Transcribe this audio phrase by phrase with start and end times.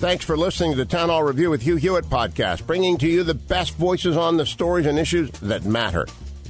[0.00, 3.22] Thanks for listening to the Town Hall Review with Hugh Hewitt podcast, bringing to you
[3.22, 6.06] the best voices on the stories and issues that matter.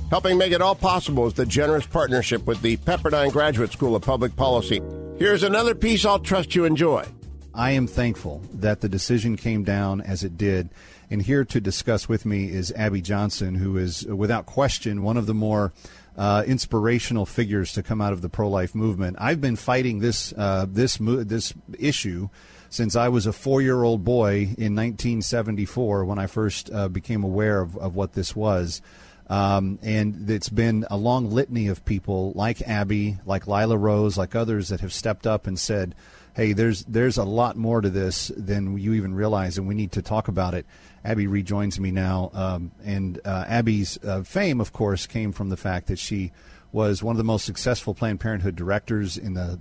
[0.09, 4.03] Helping make it all possible is the generous partnership with the Pepperdine Graduate School of
[4.03, 4.81] Public Policy.
[5.19, 7.05] Here's another piece I'll trust you enjoy.
[7.53, 10.71] I am thankful that the decision came down as it did.
[11.11, 15.27] And here to discuss with me is Abby Johnson, who is, without question, one of
[15.27, 15.73] the more
[16.17, 19.17] uh, inspirational figures to come out of the pro-life movement.
[19.19, 22.29] I've been fighting this uh, this this issue
[22.69, 27.77] since I was a four-year-old boy in 1974 when I first uh, became aware of,
[27.77, 28.81] of what this was.
[29.29, 34.35] Um, and it's been a long litany of people like Abby, like Lila Rose, like
[34.35, 35.95] others that have stepped up and said,
[36.35, 39.93] "Hey, there's there's a lot more to this than you even realize, and we need
[39.93, 40.67] to talk about it."
[41.05, 45.57] Abby rejoins me now, um, and uh, Abby's uh, fame, of course, came from the
[45.57, 46.33] fact that she
[46.73, 49.59] was one of the most successful Planned Parenthood directors in the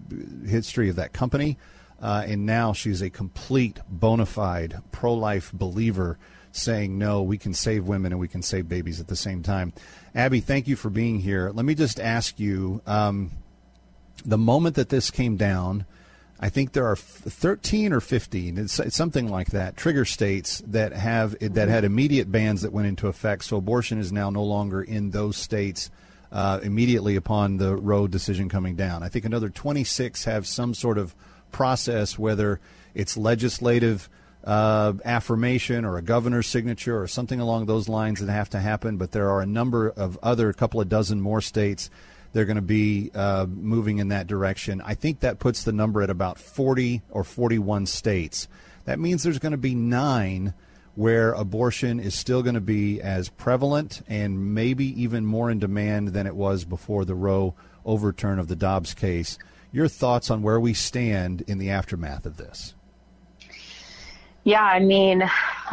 [0.48, 1.58] history of that company,
[2.02, 6.18] uh, and now she's a complete bona fide pro-life believer
[6.52, 9.74] saying, no, we can save women and we can save babies at the same time.
[10.16, 11.52] Abby, thank you for being here.
[11.54, 13.32] Let me just ask you um,
[14.26, 15.86] the moment that this came down,
[16.42, 21.38] I think there are 13 or 15, it's, something like that, trigger states that have
[21.40, 23.44] that had immediate bans that went into effect.
[23.44, 25.92] So abortion is now no longer in those states
[26.32, 29.04] uh, immediately upon the Roe decision coming down.
[29.04, 31.14] I think another 26 have some sort of
[31.52, 32.62] process, whether
[32.94, 34.10] it's legislative
[34.46, 38.98] uh, affirmation or a governor's signature or something along those lines that have to happen.
[38.98, 41.90] But there are a number of other, a couple of dozen more states.
[42.32, 44.82] They're going to be uh, moving in that direction.
[44.82, 48.48] I think that puts the number at about 40 or 41 states.
[48.86, 50.54] That means there's going to be nine
[50.96, 56.10] where abortion is still going to be as prevalent and maybe even more in demand
[56.10, 59.38] than it was before the Roe overturn of the Dobbs case.
[59.72, 62.74] Your thoughts on where we stand in the aftermath of this?
[64.44, 65.30] Yeah, I mean,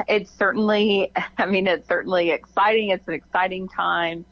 [0.08, 2.90] it's certainly, I mean, it's certainly exciting.
[2.90, 4.24] It's an exciting time.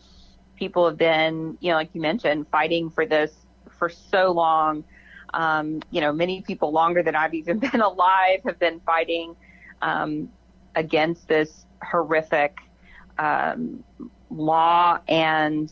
[0.56, 4.84] People have been, you know, like you mentioned, fighting for this for so long.
[5.32, 9.34] Um, you know, many people longer than I've even been alive have been fighting
[9.82, 10.28] um,
[10.74, 12.56] against this horrific
[13.18, 13.84] um,
[14.30, 14.98] law.
[15.08, 15.70] And,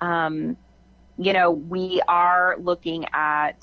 [0.00, 0.56] um,
[1.16, 3.56] you know, we are looking at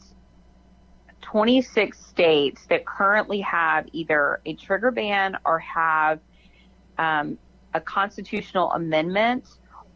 [1.21, 6.19] 26 states that currently have either a trigger ban or have
[6.97, 7.37] um,
[7.73, 9.47] a constitutional amendment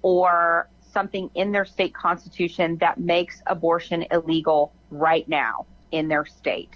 [0.03, 6.69] or something in their state constitution that makes abortion illegal right now in their state.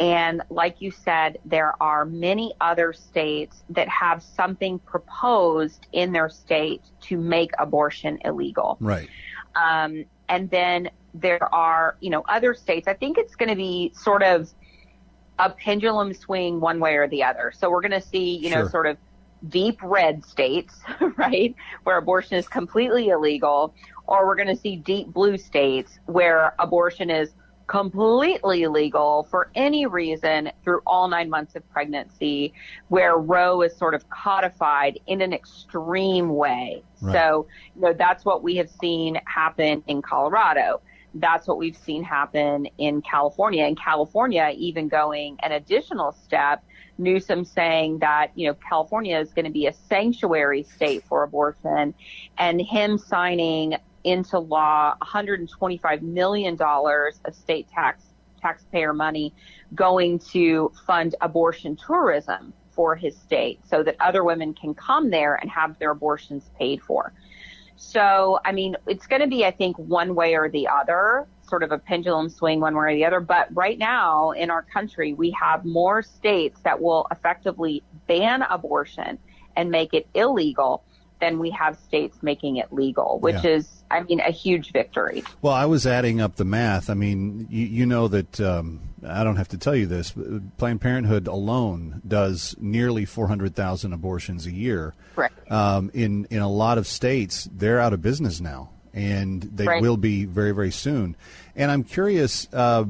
[0.00, 6.28] And like you said, there are many other states that have something proposed in their
[6.28, 8.76] state to make abortion illegal.
[8.80, 9.08] Right.
[9.54, 12.88] Um, and then there are, you know, other states.
[12.88, 14.52] I think it's going to be sort of
[15.38, 17.52] a pendulum swing one way or the other.
[17.56, 18.96] So we're going to see, you know, sort of
[19.48, 20.80] deep red states,
[21.16, 23.74] right, where abortion is completely illegal,
[24.06, 27.30] or we're going to see deep blue states where abortion is
[27.66, 32.52] completely legal for any reason through all nine months of pregnancy,
[32.88, 36.82] where Roe is sort of codified in an extreme way.
[37.00, 37.12] Right.
[37.12, 40.82] So, you know, that's what we have seen happen in Colorado.
[41.14, 43.64] That's what we've seen happen in California.
[43.66, 46.64] In California, even going an additional step,
[46.98, 51.94] Newsom saying that, you know, California is going to be a sanctuary state for abortion
[52.38, 58.04] and him signing into law $125 million of state tax
[58.40, 59.32] taxpayer money
[59.74, 65.36] going to fund abortion tourism for his state so that other women can come there
[65.36, 67.12] and have their abortions paid for.
[67.76, 71.62] So, I mean, it's going to be, I think, one way or the other, sort
[71.62, 73.20] of a pendulum swing one way or the other.
[73.20, 79.18] But right now in our country, we have more states that will effectively ban abortion
[79.56, 80.84] and make it illegal
[81.24, 83.52] than we have states making it legal, which yeah.
[83.52, 85.24] is, I mean, a huge victory.
[85.40, 86.90] Well, I was adding up the math.
[86.90, 90.12] I mean, you, you know that um, I don't have to tell you this.
[90.58, 94.94] Planned Parenthood alone does nearly 400,000 abortions a year.
[95.16, 95.32] Right.
[95.50, 99.80] Um, in in a lot of states, they're out of business now, and they right.
[99.80, 101.16] will be very very soon.
[101.56, 102.48] And I'm curious.
[102.52, 102.84] Uh,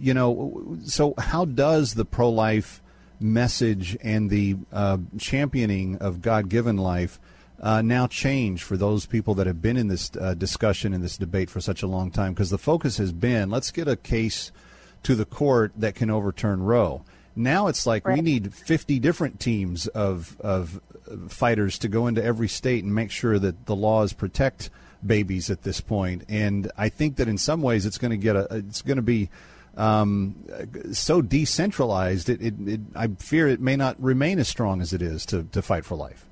[0.00, 2.80] you know, so how does the pro life
[3.18, 7.18] message and the uh, championing of God given life
[7.60, 11.16] uh, now change for those people that have been in this uh, discussion in this
[11.16, 12.32] debate for such a long time?
[12.32, 14.52] Because the focus has been let's get a case
[15.02, 17.04] to the court that can overturn Roe.
[17.36, 18.16] Now it's like right.
[18.16, 20.80] we need 50 different teams of, of
[21.28, 24.70] fighters to go into every state and make sure that the laws protect
[25.06, 26.24] babies at this point.
[26.28, 29.02] And I think that in some ways it's going to get a, it's going to
[29.02, 29.30] be
[29.76, 30.34] um,
[30.92, 32.28] so decentralized.
[32.28, 35.44] It, it, it, I fear it may not remain as strong as it is to,
[35.44, 36.27] to fight for life.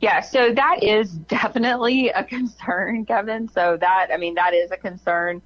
[0.00, 3.48] Yeah, so that is definitely a concern, Kevin.
[3.48, 5.42] So that, I mean, that is a concern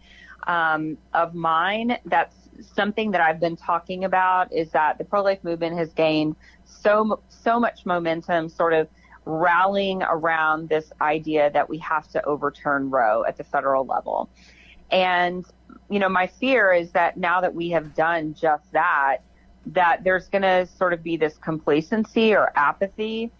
[0.46, 1.98] um, of mine.
[2.04, 7.22] That's something that I've been talking about is that the pro-life movement has gained so
[7.28, 8.88] so much momentum, sort of
[9.24, 14.28] rallying around this idea that we have to overturn Roe at the federal level.
[14.90, 15.44] And,
[15.88, 19.18] you know, my fear is that now that we have done just that,
[19.66, 23.30] that there's going to sort of be this complacency or apathy,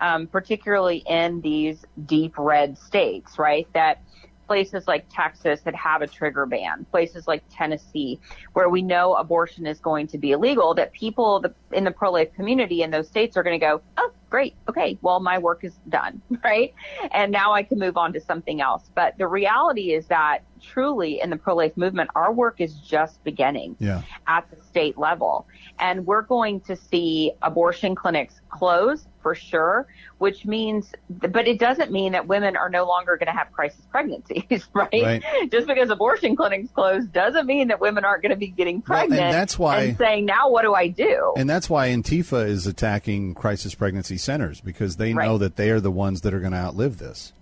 [0.00, 3.66] um, particularly in these deep red states, right?
[3.72, 4.02] That
[4.46, 8.20] places like Texas that have a trigger ban, places like Tennessee,
[8.52, 12.32] where we know abortion is going to be illegal, that people in the pro life
[12.34, 14.54] community in those states are going to go, oh, great.
[14.68, 14.98] Okay.
[15.00, 16.20] Well, my work is done.
[16.44, 16.74] Right.
[17.12, 18.90] And now I can move on to something else.
[18.94, 23.22] But the reality is that truly in the pro life movement, our work is just
[23.24, 24.02] beginning yeah.
[24.26, 25.46] at the state level.
[25.78, 29.88] And we're going to see abortion clinics close for sure,
[30.18, 33.80] which means, but it doesn't mean that women are no longer going to have crisis
[33.90, 34.90] pregnancies, right?
[34.92, 35.24] right?
[35.50, 39.12] Just because abortion clinics close doesn't mean that women aren't going to be getting pregnant.
[39.12, 41.32] Well, and that's why and saying now, what do I do?
[41.38, 45.26] And that's why Antifa is attacking crisis pregnancy centers because they right.
[45.26, 47.32] know that they are the ones that are going to outlive this.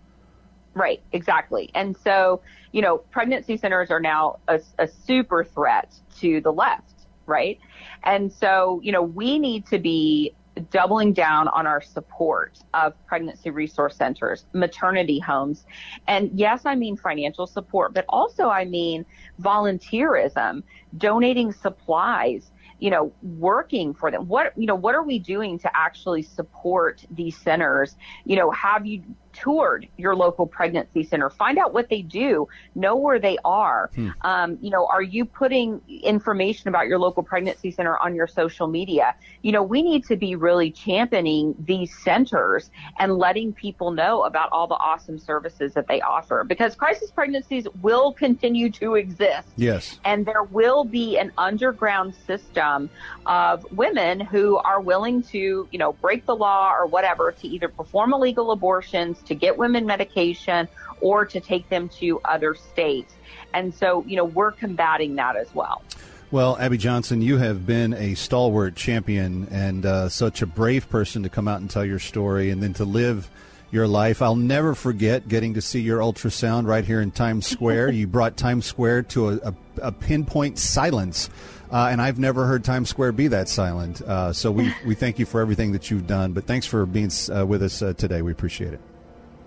[0.74, 1.68] Right, exactly.
[1.74, 6.94] And so, you know, pregnancy centers are now a, a super threat to the left,
[7.26, 7.58] right?
[8.04, 10.32] And so, you know, we need to be
[10.70, 15.64] doubling down on our support of pregnancy resource centers, maternity homes.
[16.06, 19.06] And yes, I mean financial support, but also I mean
[19.40, 20.62] volunteerism,
[20.98, 24.26] donating supplies, you know, working for them.
[24.28, 27.96] What, you know, what are we doing to actually support these centers?
[28.24, 29.02] You know, have you
[29.32, 31.30] toured your local pregnancy center.
[31.30, 32.48] Find out what they do.
[32.74, 33.90] Know where they are.
[33.94, 34.08] Hmm.
[34.22, 38.66] Um, you know, are you putting information about your local pregnancy center on your social
[38.66, 39.14] media?
[39.42, 44.48] You know, we need to be really championing these centers and letting people know about
[44.52, 49.48] all the awesome services that they offer because crisis pregnancies will continue to exist.
[49.56, 49.98] Yes.
[50.04, 52.90] And there will be an underground system
[53.26, 57.68] of women who are willing to, you know, break the law or whatever to either
[57.68, 60.68] perform illegal abortions to get women medication
[61.00, 63.14] or to take them to other states.
[63.54, 65.82] And so, you know, we're combating that as well.
[66.30, 71.22] Well, Abby Johnson, you have been a stalwart champion and uh, such a brave person
[71.24, 73.28] to come out and tell your story and then to live
[73.70, 74.22] your life.
[74.22, 77.90] I'll never forget getting to see your ultrasound right here in Times Square.
[77.92, 81.28] you brought Times Square to a, a, a pinpoint silence.
[81.70, 84.00] Uh, and I've never heard Times Square be that silent.
[84.00, 86.32] Uh, so we, we thank you for everything that you've done.
[86.32, 88.22] But thanks for being uh, with us uh, today.
[88.22, 88.80] We appreciate it.